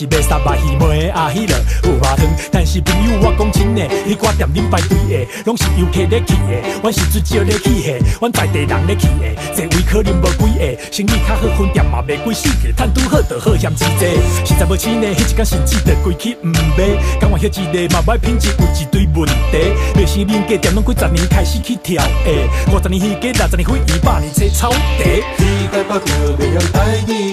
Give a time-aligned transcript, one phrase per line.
[0.00, 1.54] 是卖三百二卖的阿喜的
[1.84, 14.08] 有偌汤，但是朋友我讲真诶，迄挂店恁排队诶，拢是游客咧去诶，阮是最少咧去诶，阮在地人咧去诶，座位可能无几个，生意较好分店嘛卖几四个，赚拄好就好嫌钱在，
[14.46, 19.58] 实在无钱诶，迄一工甚至着规去毋买，敢话迄一个嘛歹品质有一堆问题，
[19.94, 26.06] 卖生面价店拢几十年开始去跳诶，五十年起价，六十年费，一百年这草地，你怪不可，
[26.40, 27.29] 袂用爱你。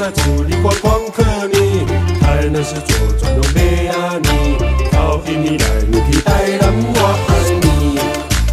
[0.00, 1.84] 在处里我光刻你，
[2.22, 4.56] 还能是左转都没啊你，
[4.90, 6.58] 靠近你来你去带人
[6.94, 6.98] 我
[7.28, 8.00] 爱你，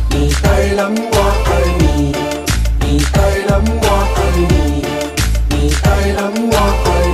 [0.10, 0.78] 你带人
[1.10, 2.12] 我爱你，
[2.82, 3.48] 你带人
[3.82, 4.52] 我爱你，
[5.56, 6.20] 你带人
[6.52, 7.07] 我爱。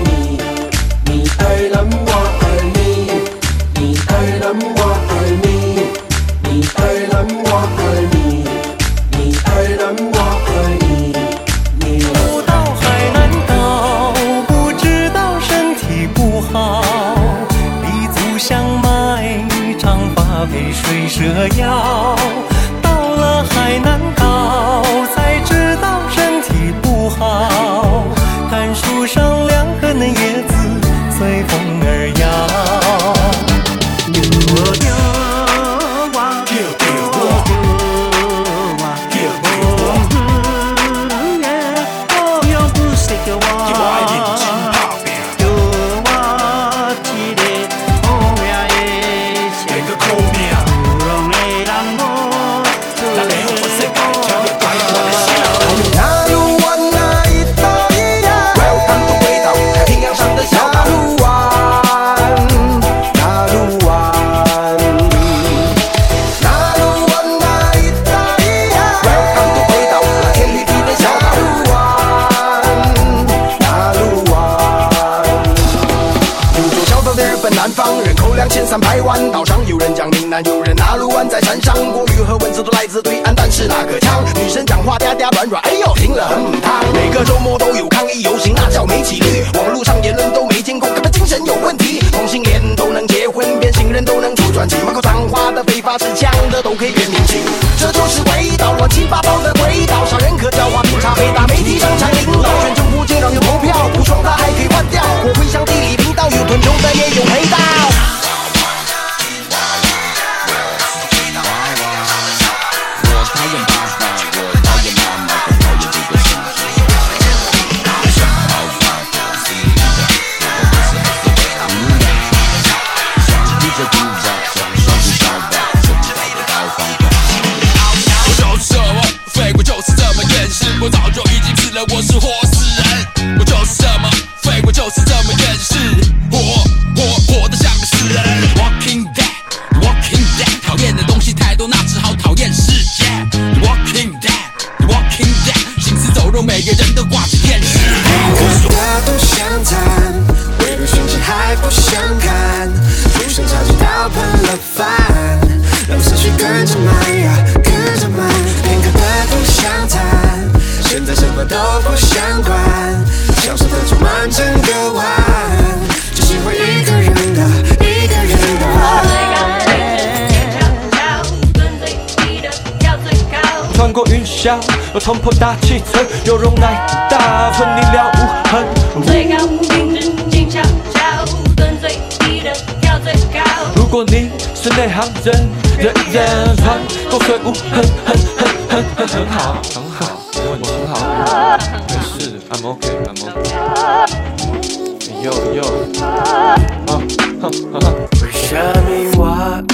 [198.23, 198.87] 为什么
[199.17, 199.21] 我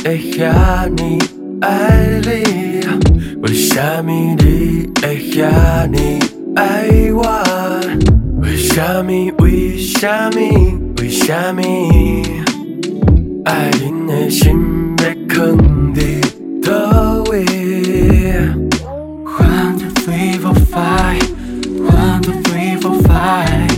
[0.03, 1.19] 会让你
[1.61, 2.83] 爱你？
[3.43, 6.17] 为什么你会让你
[6.55, 7.21] 爱我？
[8.41, 9.31] 为什么？
[9.37, 10.39] 为什么？
[10.97, 11.61] 为什么？
[13.45, 16.19] 爱人的心被控制
[16.63, 17.45] 到位。
[19.25, 23.69] One two three four five，One two three four five，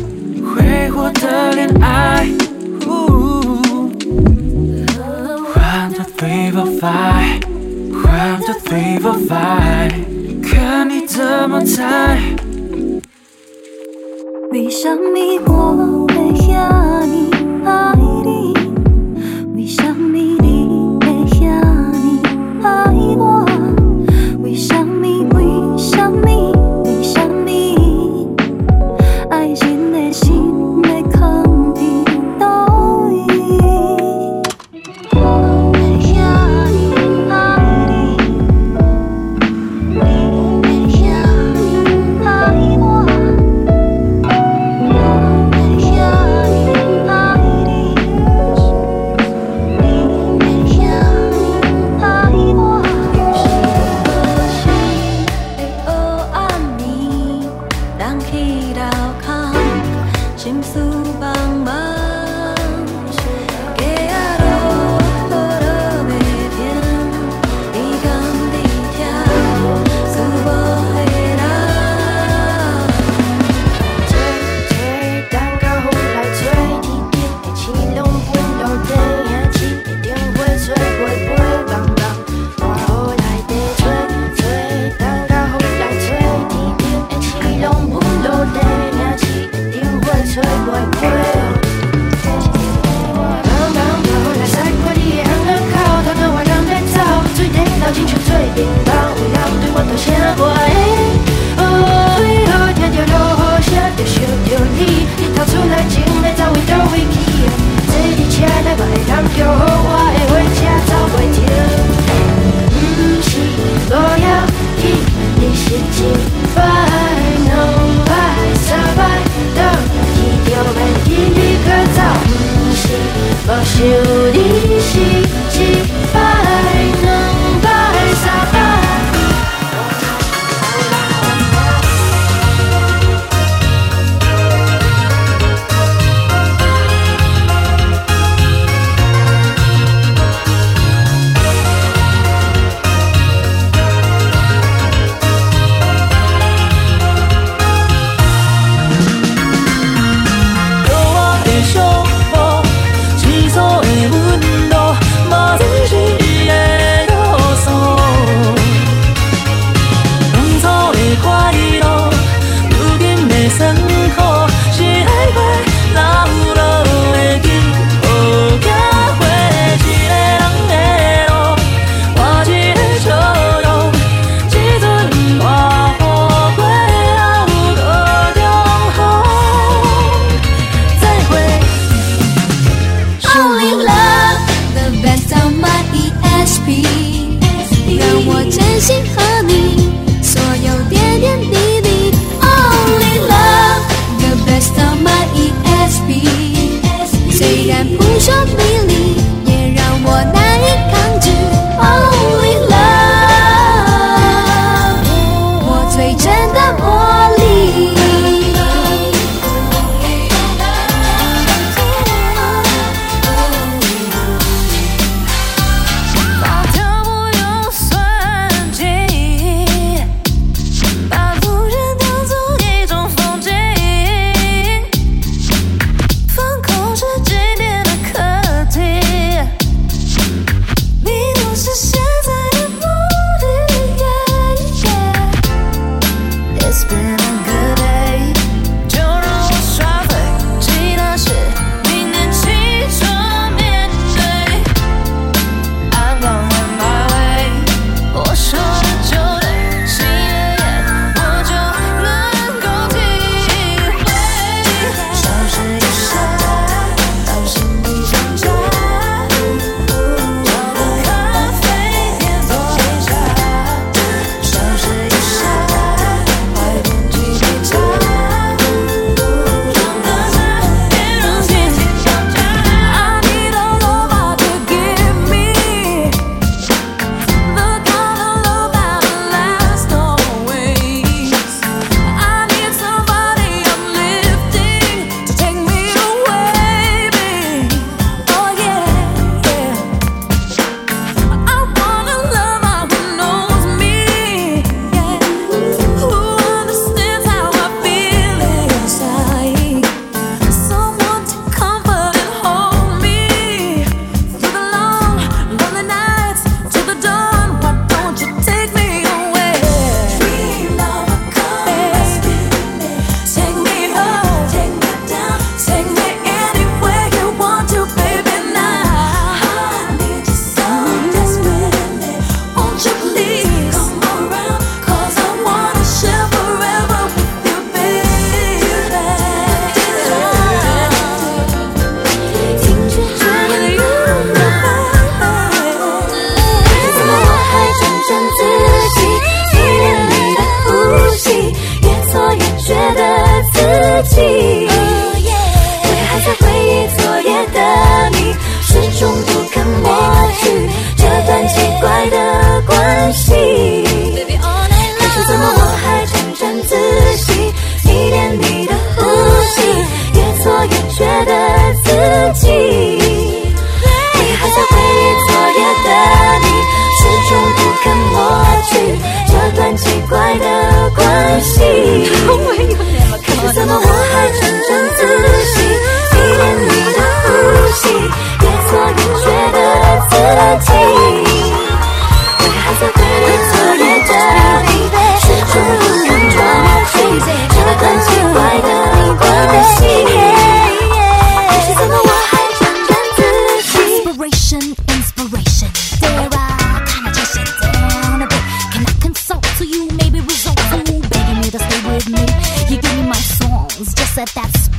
[0.56, 2.40] 挥霍的恋爱。
[6.81, 7.39] five，
[8.01, 9.92] 换到 three four five，
[10.42, 12.18] 看你怎么猜。
[14.51, 16.11] 闭上你过。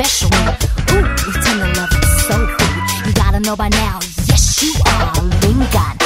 [0.04, 0.30] special.
[0.94, 3.06] Ooh, you tend to love it so good.
[3.06, 5.12] You gotta know by now, yes you are.
[5.42, 6.01] Lingon.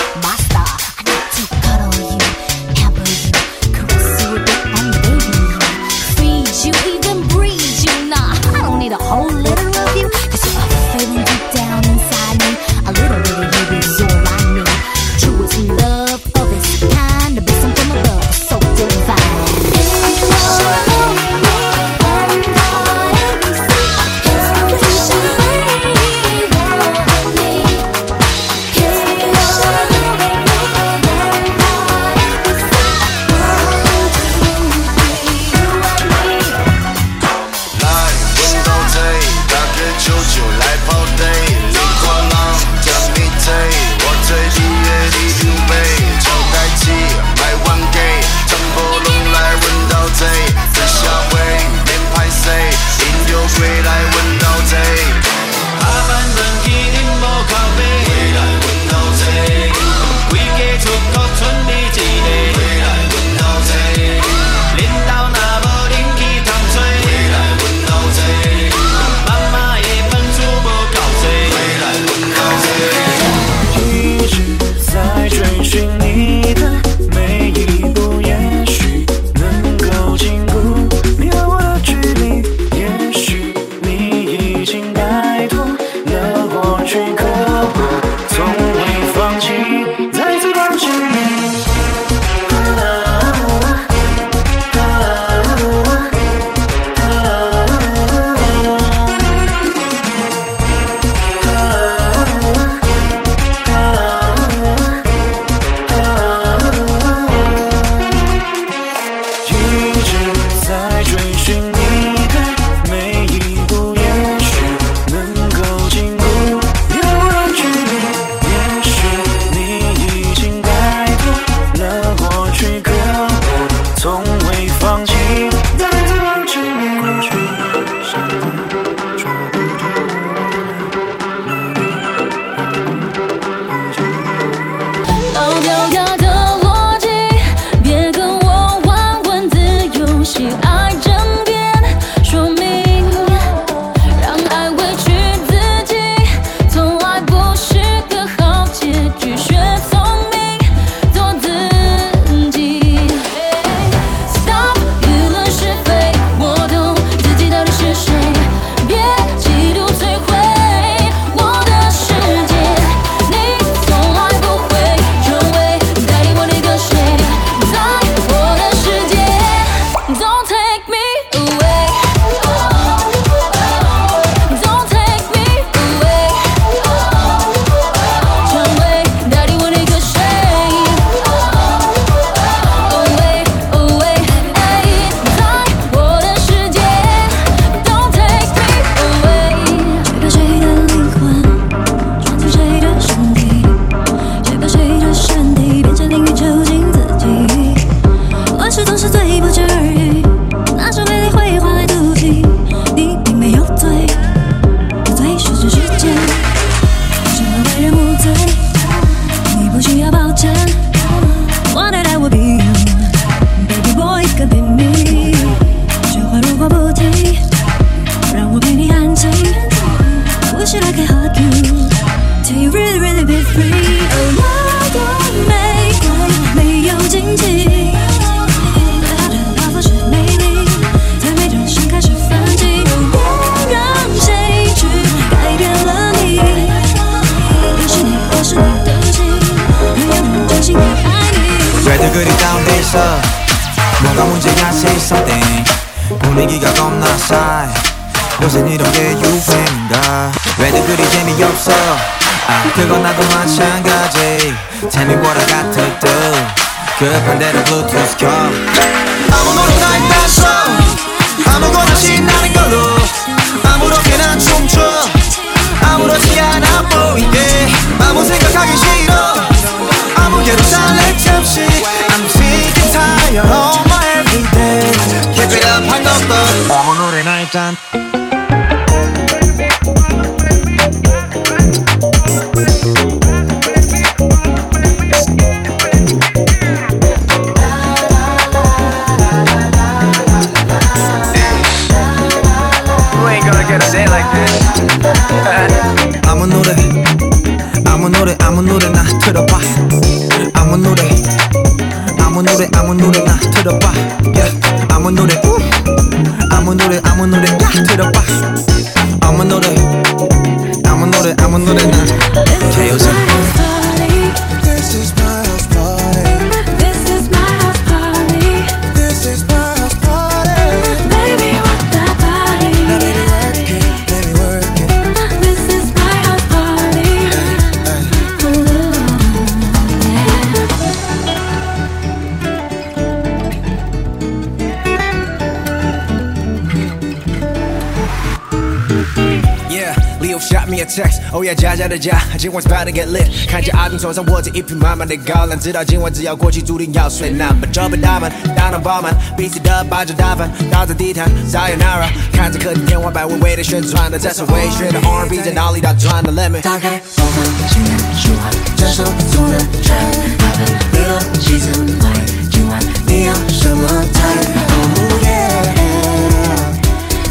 [341.89, 343.27] 的家今晚是爸的 get lit.
[343.49, 360.61] 看见阿珍手上握着一瓶满满的高粱知道今晚只要过去注定要睡那么这被大翻大脑饱满彼此得把酒倒满打着地毯撒由那拉看着客厅天花板微微的旋转的这是回血的 R&B，在脑里打转的 let me 打开房门请看书画这首送的专属
[361.07, 362.13] rnb
[362.51, 365.37] 今晚你要什么 time oh yeah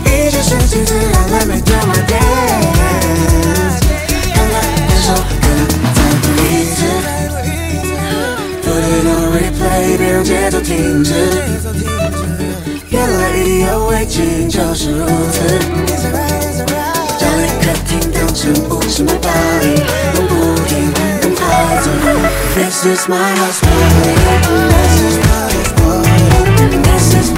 [0.05, 2.34] 一切顺其自然 let me do my dance
[9.75, 11.13] 随便让节奏停止
[12.89, 15.41] 原来意犹未尽就是如此
[15.85, 16.95] easy right easy right
[17.43, 19.83] 一刻停顿全部 come back
[20.15, 20.33] 我不
[20.63, 21.43] 停地奔跑
[22.55, 23.73] this is my house boy
[24.71, 26.07] this is my heart heat boy
[26.81, 27.34] this is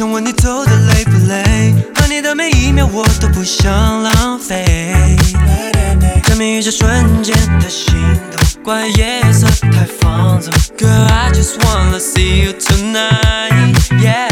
[0.00, 1.74] 想问你走的累不累？
[1.94, 5.14] 和你的每一秒我都不想浪费。
[6.24, 7.92] 可明一这瞬间的心
[8.32, 10.54] 动，怪夜色太放纵。
[10.78, 14.29] Girl, I just wanna see you tonight, yeah.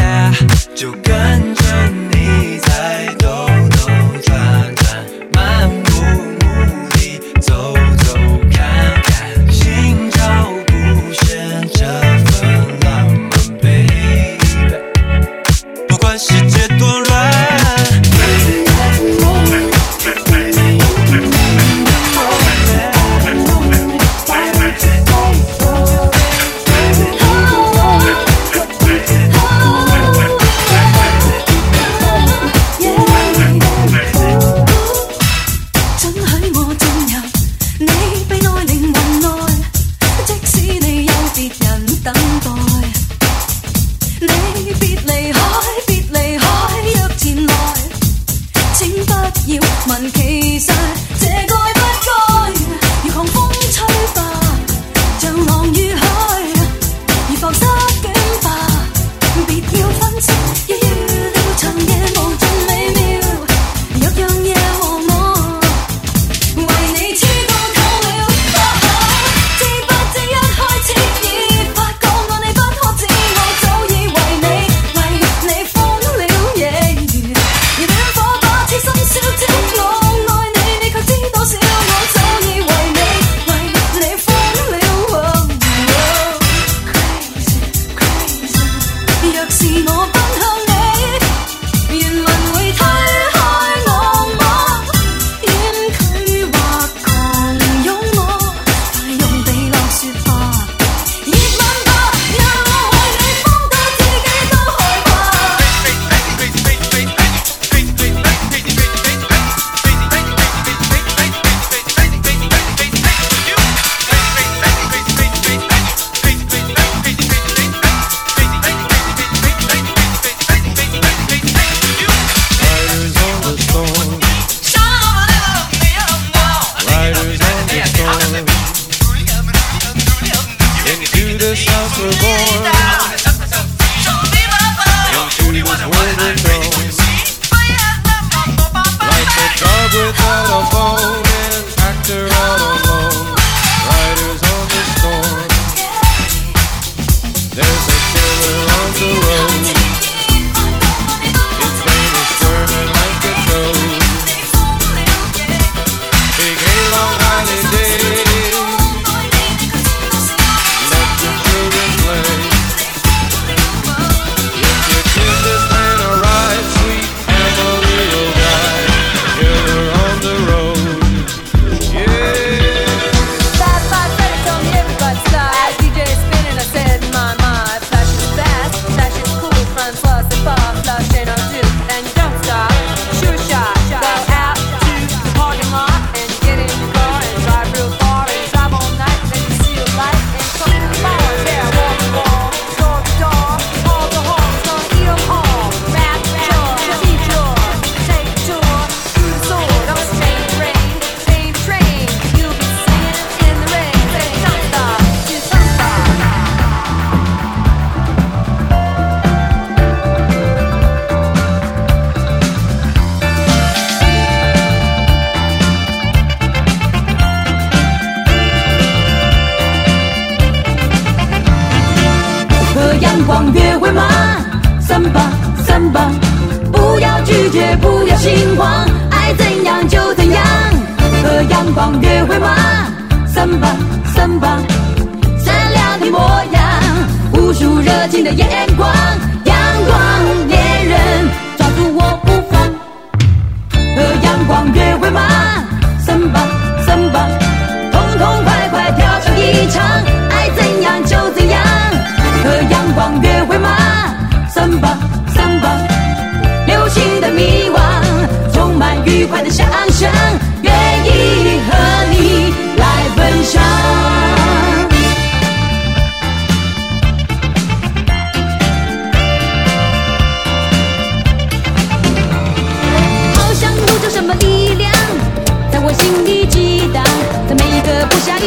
[131.59, 132.68] shelter born.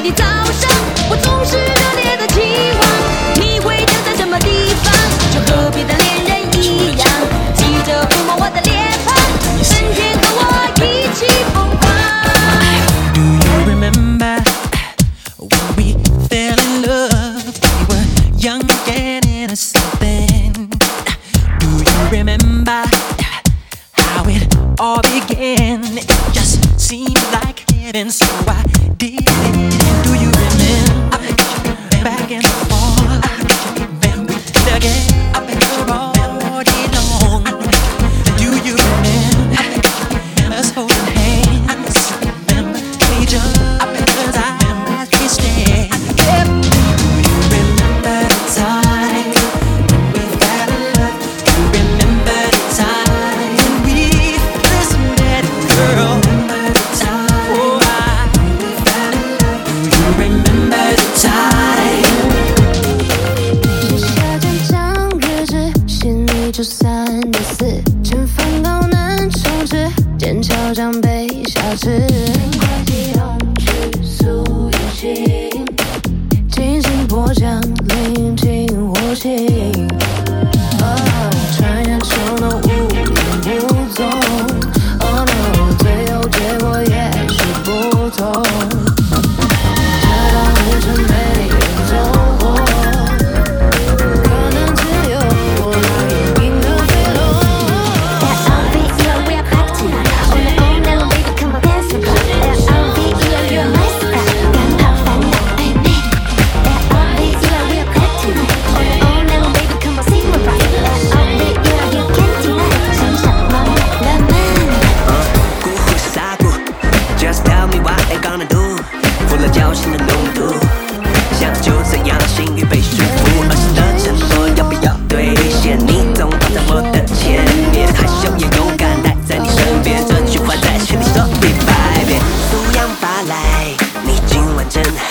[0.02, 0.31] 기적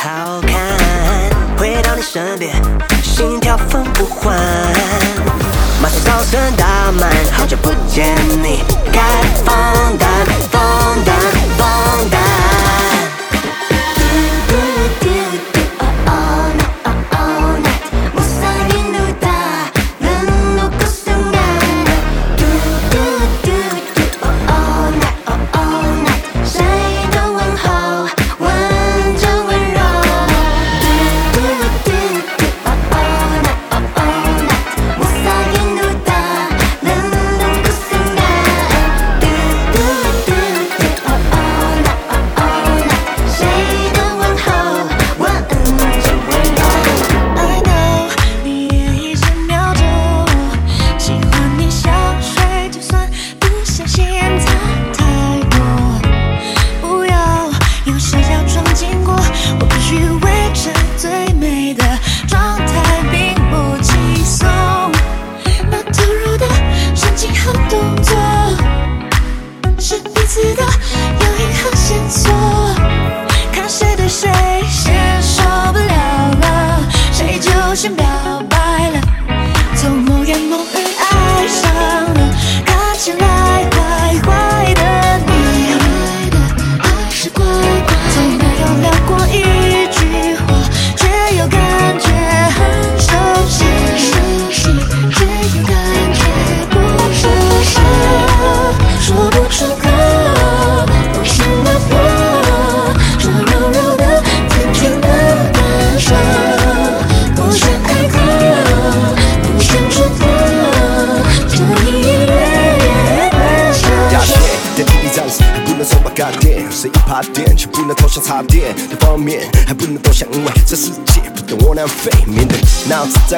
[0.03, 0.59] 好看，
[1.59, 2.55] 回到你身边，
[3.03, 4.35] 心跳分不缓。
[5.79, 8.07] 马上早晨打满，好久不见
[8.41, 8.99] 你，该
[9.45, 9.55] 放
[9.99, 10.09] 胆，
[10.49, 11.40] 放胆。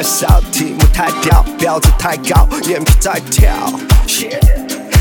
[0.03, 3.49] 小，题目太屌，标准太高，眼皮在跳。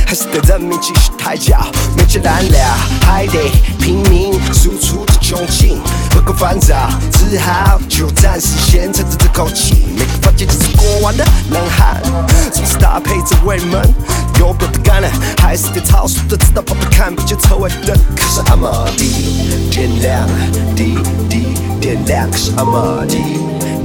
[0.07, 2.61] 还是得认命，继续抬脚，没钱难料，
[3.01, 6.77] 还得拼命输出的窘境，不够烦躁，
[7.11, 9.87] 只好就暂时先沉着这口气。
[9.97, 12.03] 每个房间都是过往的冷汗，
[12.53, 13.81] 总是搭配着慰门，
[14.39, 17.97] 有表的感了，还是得超速的，直到跑不看不见车尾灯。
[18.15, 20.29] 可是阿玛迪点亮，
[20.77, 20.99] 滴
[21.31, 23.17] 滴点亮，可是阿玛迪。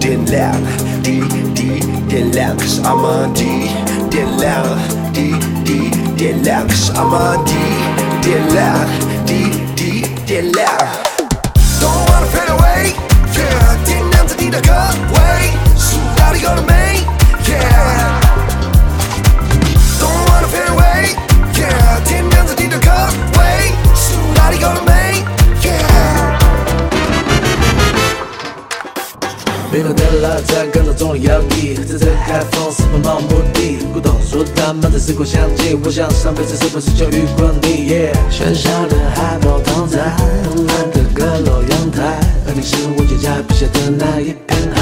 [0.07, 0.55] 点亮，
[1.03, 1.19] 滴
[1.53, 3.71] 滴点亮，可是阿玛迪
[4.09, 4.63] 点亮，
[5.11, 7.53] 滴滴点亮，可是阿玛迪
[8.21, 8.73] 点亮，
[9.25, 10.65] 滴滴点亮。
[11.81, 12.93] Don't wanna fade away,
[13.35, 14.71] yeah，点亮着你的歌
[15.11, 17.03] 位，数到底够了没
[17.43, 18.21] ？Yeah。
[19.99, 21.17] Don't wanna fade away,
[21.53, 22.89] yeah，点亮着你的歌
[23.37, 25.25] 位，数到底够了没
[25.61, 26.26] ？Yeah。
[29.77, 33.77] 冰冷的拉赞感到重力摇曳，这次开放是奔跑目的。
[33.93, 37.93] 古董书摊，满载时光相近，我想上辈子是不是就遇过你
[38.31, 44.81] 喧嚣的海报躺在慵懒的阁楼阳台，而你是我脚下笔下的那一片海。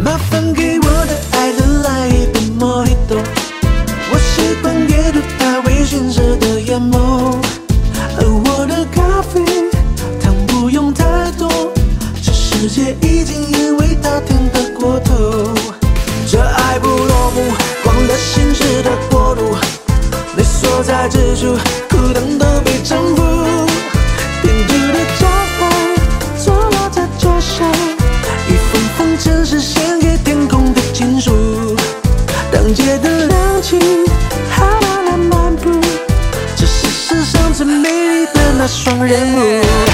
[0.00, 7.34] 麻烦给我的爱人来一杯莫吉托，我喜欢阅读他微醺时的眼眸，
[8.16, 8.49] 而我
[12.70, 15.52] 界已经因为它甜得过头，
[16.30, 17.52] 这爱不落幕，
[17.84, 19.56] 忘了心事的国度，
[20.36, 21.58] 你所在之处，
[21.90, 23.22] 孤单都被征服。
[24.40, 25.26] 编织的脚
[25.58, 25.68] 环
[26.38, 27.68] 坐落在桌上，
[28.48, 31.32] 一封封城市献给天空的情书。
[32.52, 33.80] 当街的亮起，
[34.48, 35.68] 还慢慢漫步，
[36.56, 39.89] 这是世上最美丽的那双人舞。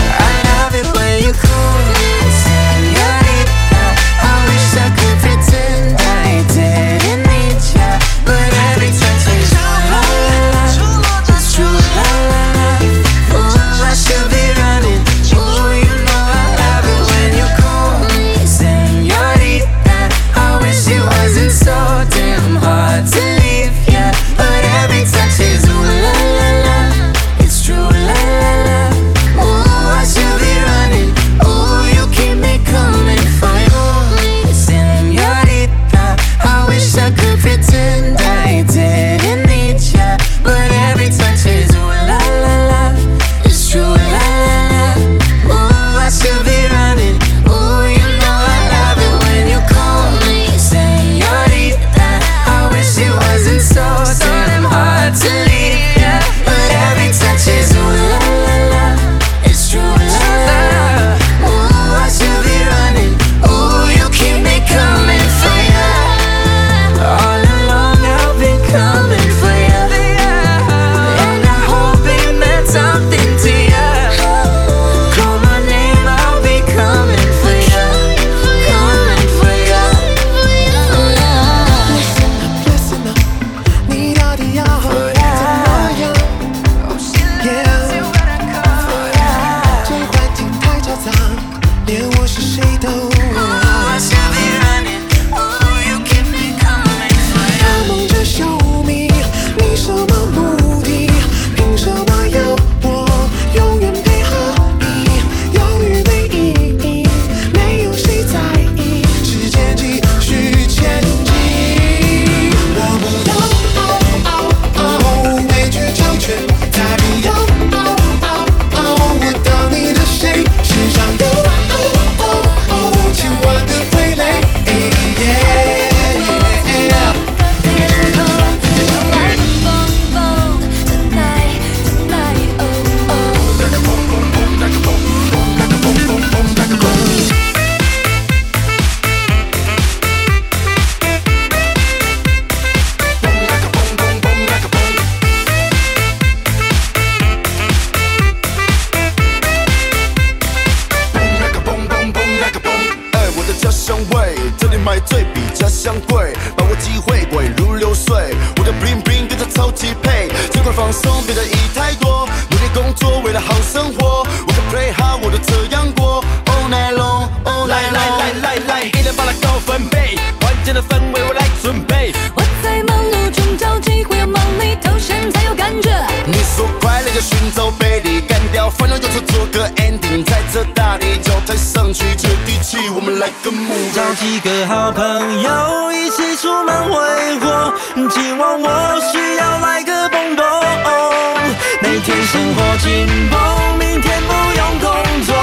[192.06, 195.34] 天生活进绷，明天不用工作。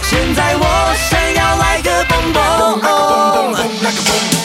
[0.00, 0.64] 现在我
[1.10, 2.80] 想要来个蹦蹦，
[3.82, 4.35] 来个蹦蹦。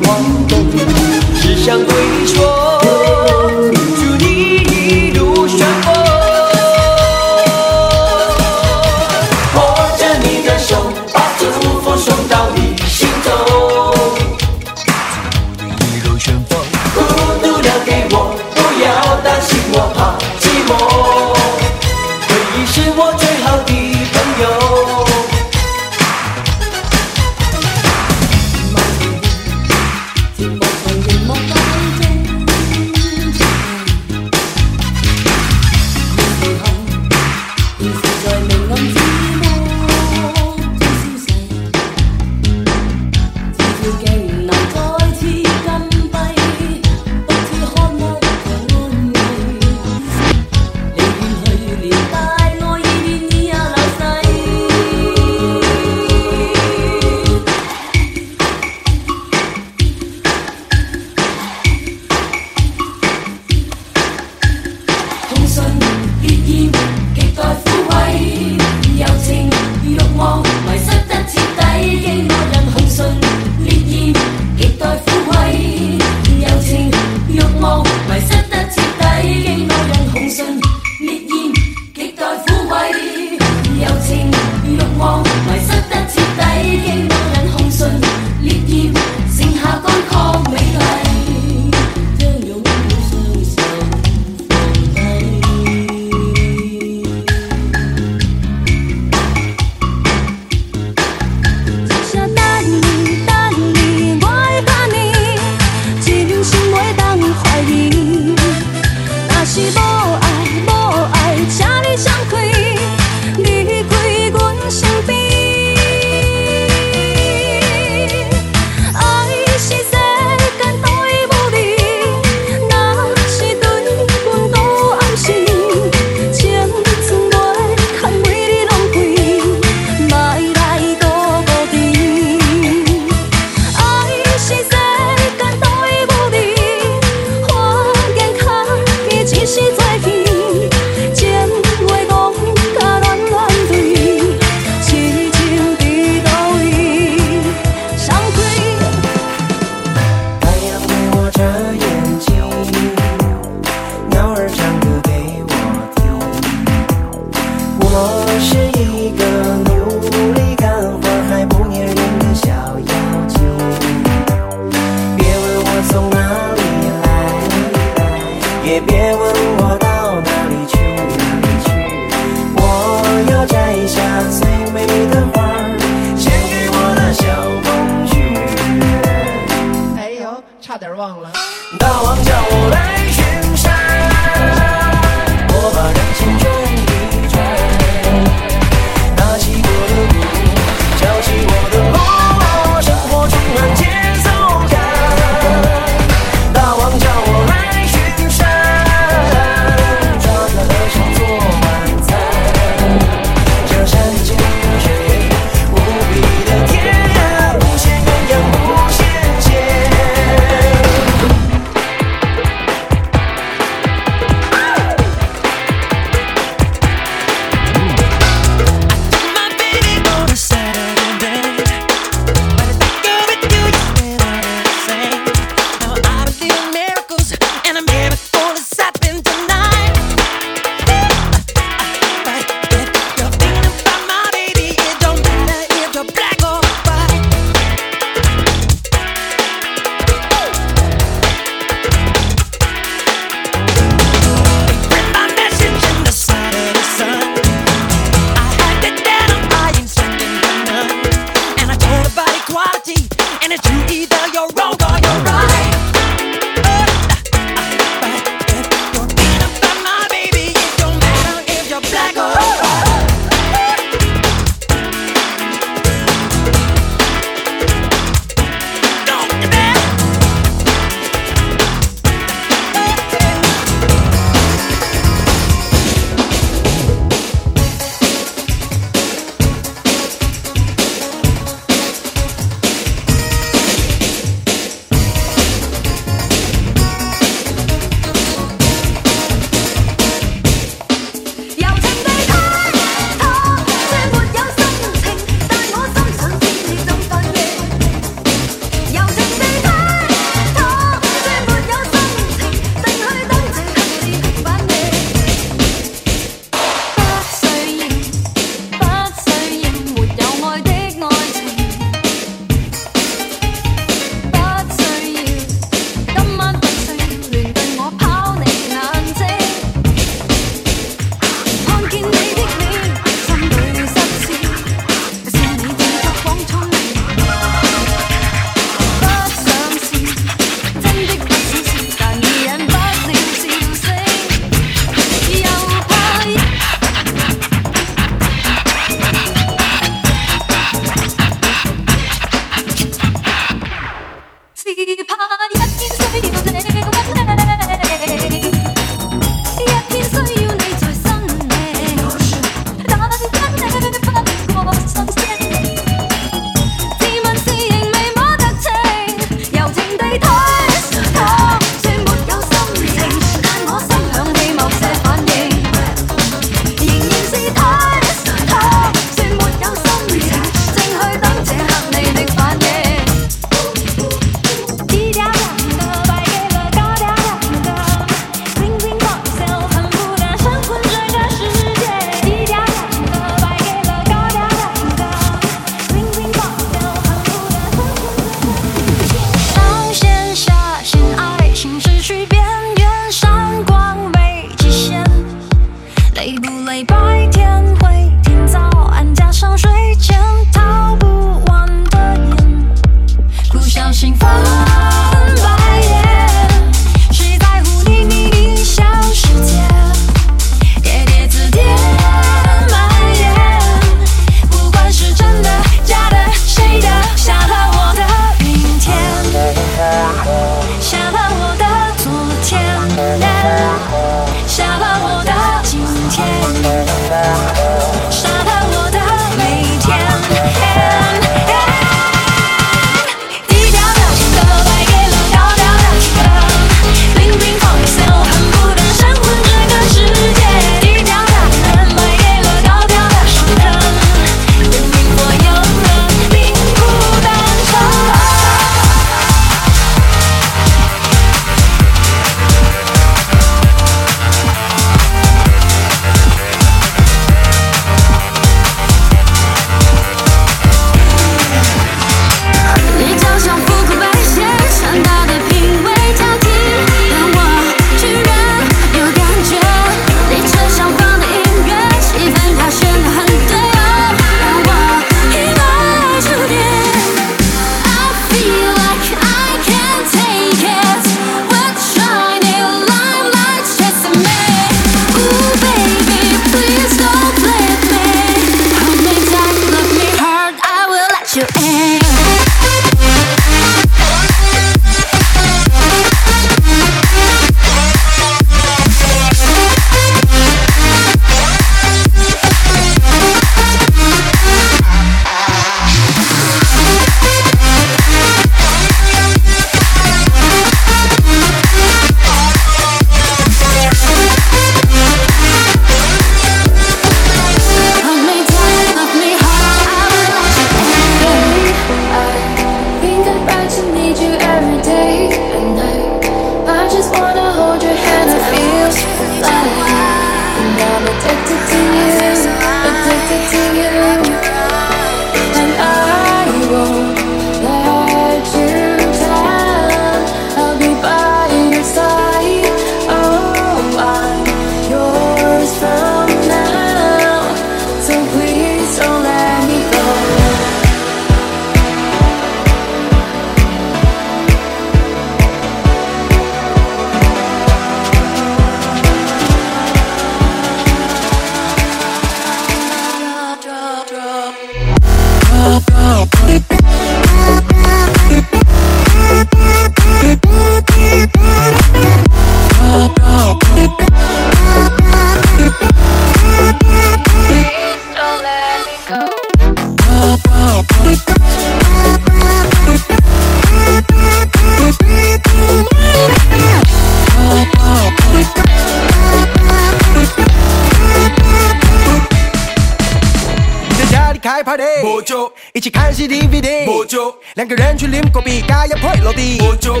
[597.58, 599.58] 两个人去林国比，嘎呀破落地。
[599.80, 600.00] 就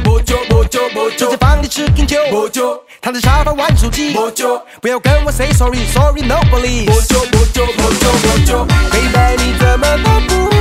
[1.16, 2.16] 就在房里吃敬酒。
[3.00, 4.14] 躺在沙发玩手机。
[4.14, 4.30] 不
[4.80, 6.86] 不要跟我 say sorry，sorry no please。
[8.92, 10.57] ，Baby 你怎么都不？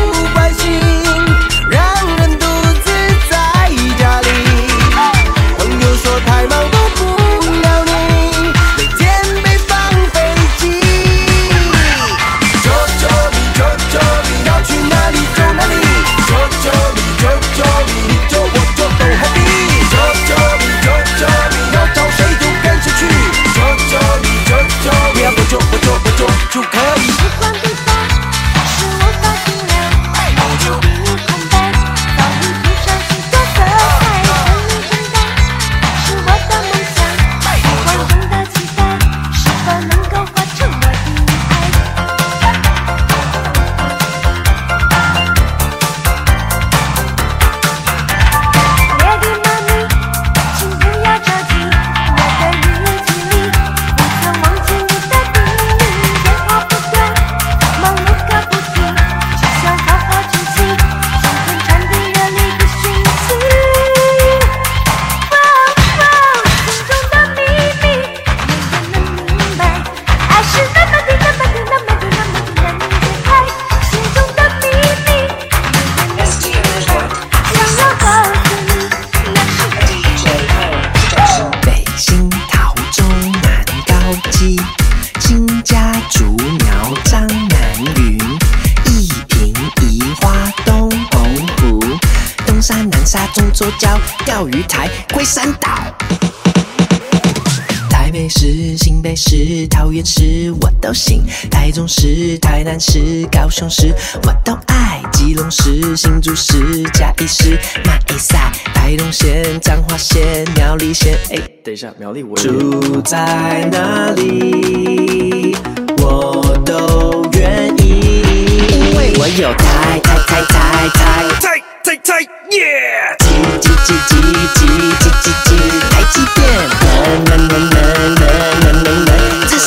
[99.97, 103.91] 园市我都行，台中市、台南市、高雄市
[104.23, 111.17] 我都爱，基隆市、新竹市、嘉义市、马一赛、台东县、彰化县、苗栗县。
[111.31, 115.57] 哎，等一下，苗栗我住在哪里，
[115.97, 118.21] 我都愿意，
[118.69, 122.21] 因为我有台台台台台台台台
[122.51, 123.17] 耶！
[123.17, 123.25] 叽
[123.59, 124.13] 叽叽叽
[124.53, 124.59] 叽
[125.01, 125.49] 叽叽叽，
[125.89, 126.66] 台积电，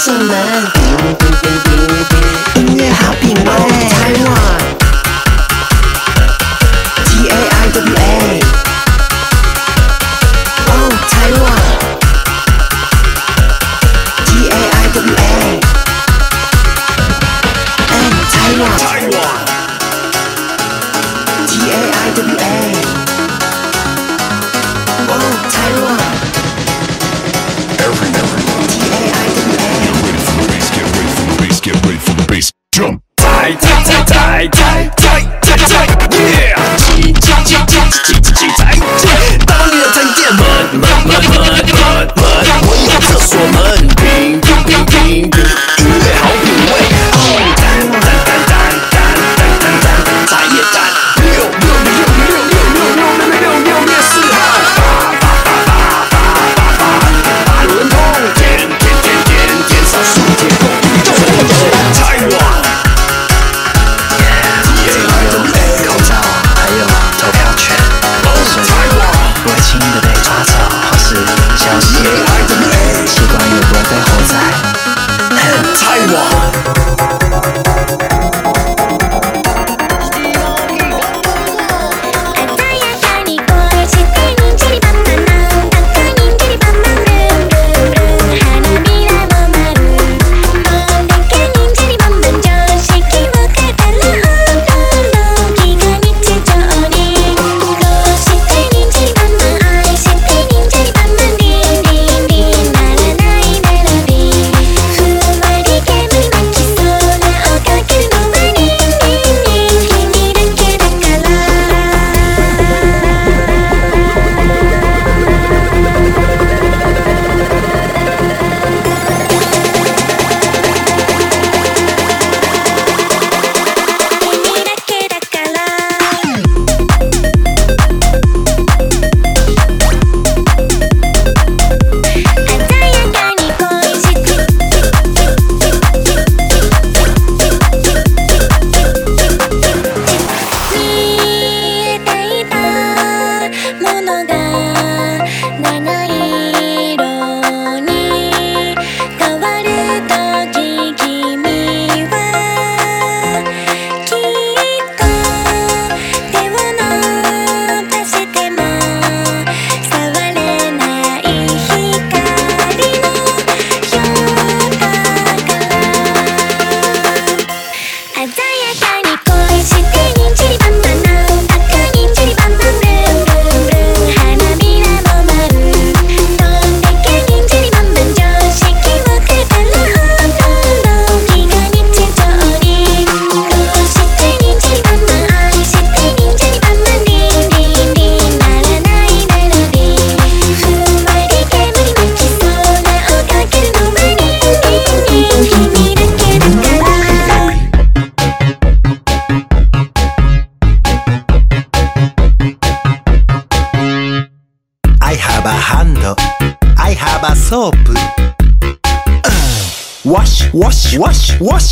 [0.01, 2.10] so mad.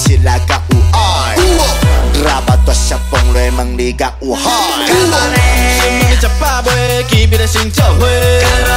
[0.00, 1.36] 起来更有爱，
[2.24, 4.42] 喇叭大声放落梦里更有海。
[5.76, 6.68] 想要吃饱糜，
[7.08, 8.00] 见面咧先招呼。
[8.00, 8.04] 他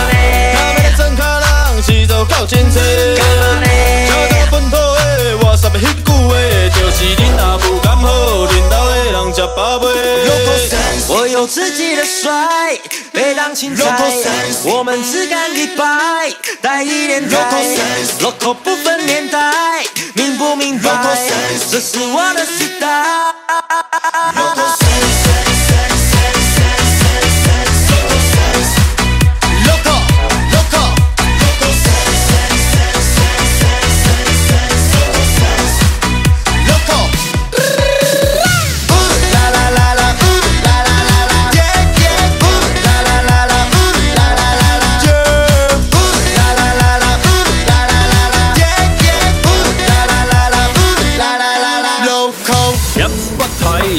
[0.09, 0.11] 妹
[0.77, 2.81] 咧床下人，是做够真菜。
[3.17, 3.67] 干嘛呢？
[4.51, 4.77] 土的，
[5.41, 6.31] 我啥要喊句话，
[6.75, 8.05] 就是恁阿富敢好，
[8.47, 9.81] 恁老的人吃饱糜。
[11.07, 12.77] 我有自己的帅，
[13.13, 13.53] 袂当。
[14.65, 17.37] 我们只敢一拜，带一脸白。
[18.19, 19.83] Local 不分年代。
[20.63, 21.79] 明不明白 Local sense 这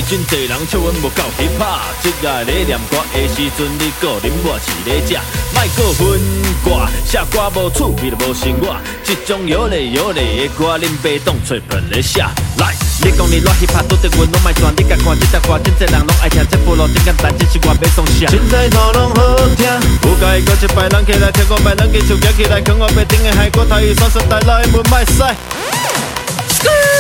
[0.09, 5.17] 真侪人笑阮无够 hip hop，即个咧念歌的时阵，你个啉我是咧食，
[5.55, 6.21] 莫个分
[6.63, 12.21] 歌，写歌无趣味就无生活，即种有咧有咧的歌，恁爸当吹盆咧写。
[12.59, 18.27] 来，你讲你乱 hip hop 拄着阮拢卖转，你甲看即只歌，真侪人拢爱听，这部落真简单，这是我要送啥？
[18.29, 19.65] 凊彩土拢好听，
[20.05, 25.25] 有介意阁一摆人起来，听我摆人继续举起来，扛我白顶的海国台语双声带来门卖使。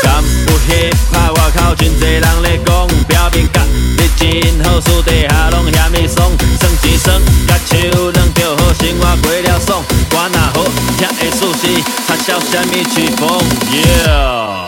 [0.02, 3.56] 敢有 hip hop 外口真侪人咧讲，表面甲
[3.96, 4.22] 你真
[4.64, 9.82] 好，私底下拢遐尼爽，算一算，甲手两着好，生活过了爽。
[10.10, 10.56] 我若好
[10.98, 11.62] 听的事实，
[12.06, 13.22] 插销啥物曲风
[13.70, 14.64] ？Yeah。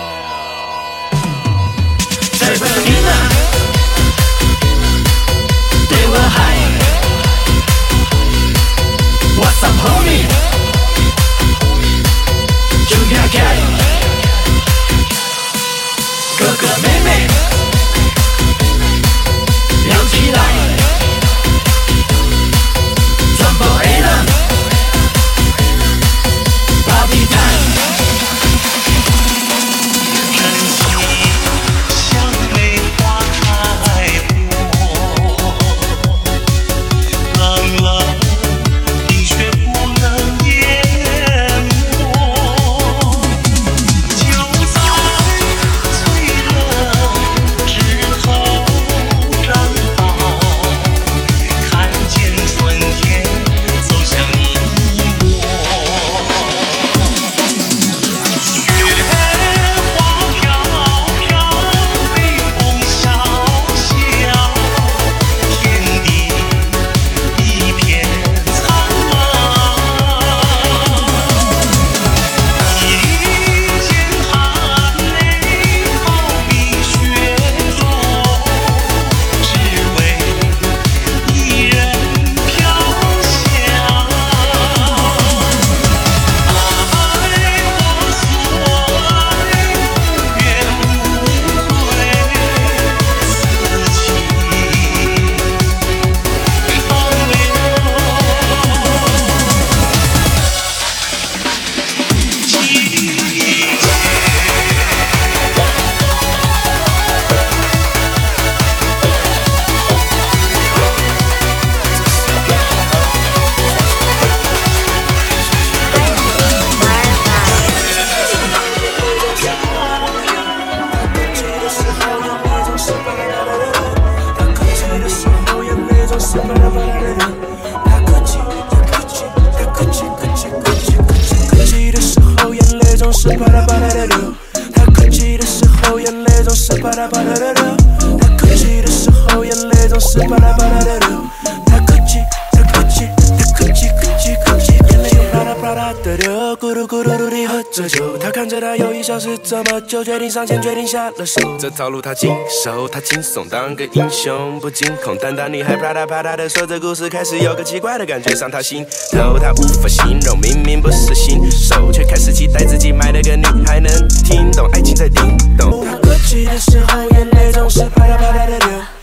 [140.07, 141.25] 是啪啦啪啦的流。
[141.67, 142.21] 他哭泣，
[142.53, 146.57] 他哭泣，他哭泣，哭泣，哭泣，眼泪又啪啦啪啦的流。
[146.57, 151.41] 咕噜咕噜噜地喝着酒，他看着他犹豫消失这么久，决定上前，决定下了手。
[151.59, 163.91] 这套路他经手，他轻松当个英雄，不惊恐，但当你还啪啦啪啦的说，这故事开始有个奇怪的感觉上他心头，他无法形容，明明不是新手，却开始期待自己买了个女孩能
[164.25, 165.85] 听懂，爱情在叮咚。
[165.85, 168.96] 他哭泣的时候，眼泪总是啪嗒啪嗒的流。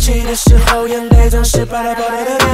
[0.00, 2.48] 他客气的时候，眼泪总是啪啦啪啦的流。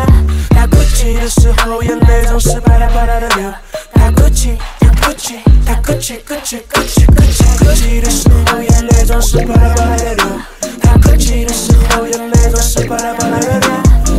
[0.51, 3.53] 他哭泣的时候，眼泪总是啪啦啪啦的流。
[3.94, 7.44] 他哭泣，他哭泣，他客气，客气，客气，客气。
[7.64, 10.24] 客气的时候，眼泪总是啪啦啪啦的流。
[10.82, 13.70] 他哭泣的时候，眼泪总是啪啦啪啦的流。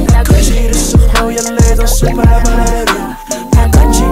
[0.08, 2.94] 他哭泣的时候，眼泪总是啪啦啪啦的流。
[3.52, 4.04] 他哭泣，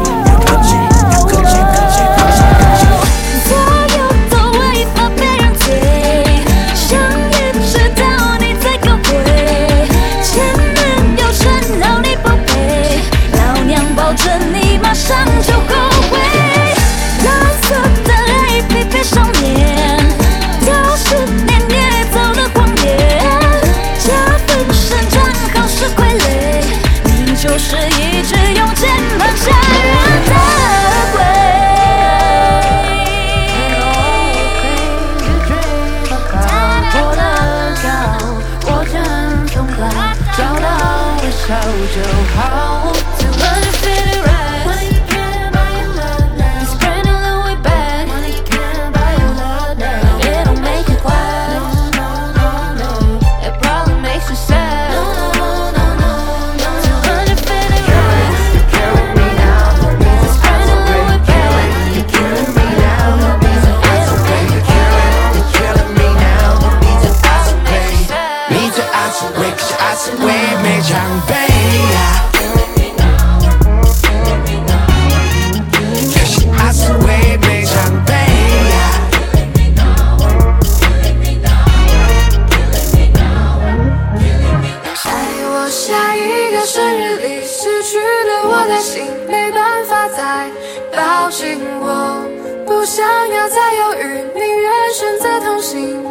[92.85, 96.03] 想要再犹豫宁愿选择同行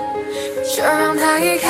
[0.74, 1.68] 就让他依靠